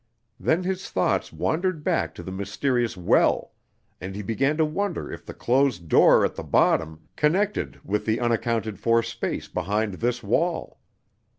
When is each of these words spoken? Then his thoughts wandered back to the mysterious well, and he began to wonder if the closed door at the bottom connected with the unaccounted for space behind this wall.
Then 0.39 0.63
his 0.63 0.89
thoughts 0.89 1.31
wandered 1.31 1.83
back 1.83 2.15
to 2.15 2.23
the 2.23 2.31
mysterious 2.31 2.97
well, 2.97 3.51
and 4.01 4.15
he 4.15 4.23
began 4.23 4.57
to 4.57 4.65
wonder 4.65 5.13
if 5.13 5.23
the 5.27 5.33
closed 5.35 5.87
door 5.89 6.25
at 6.25 6.33
the 6.33 6.41
bottom 6.43 7.07
connected 7.15 7.79
with 7.83 8.07
the 8.07 8.19
unaccounted 8.19 8.79
for 8.79 9.03
space 9.03 9.47
behind 9.47 9.93
this 10.01 10.23
wall. 10.23 10.79